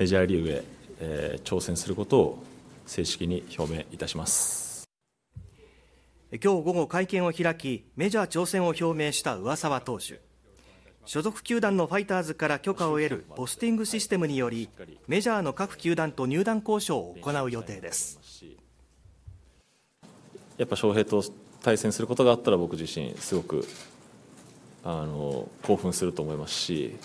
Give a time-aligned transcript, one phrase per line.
[0.00, 0.64] メジャーリーグへ、
[1.00, 2.42] えー挑戦することを
[2.86, 4.88] 正式に表明いたします。
[6.32, 10.22] 今日午後会見を開きメジャー挑戦を表明した上沢投手
[11.04, 14.70] 所属球団のファイターズから許可を得るポスティングシステムにより
[15.06, 18.18] メジャーの各球団と入団交渉を行う予定です
[20.56, 21.22] やっぱ翔平と
[21.62, 23.66] 対戦することがあったら僕自身すごく
[24.82, 26.96] あの興奮すると思いますし